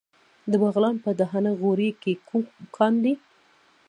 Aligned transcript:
د 0.51 0.53
بغلان 0.63 0.95
په 1.05 1.11
دهنه 1.19 1.51
غوري 1.59 1.89
کې 2.01 2.13
کوم 2.27 2.43
کان 2.75 2.93
دی؟ 3.03 3.13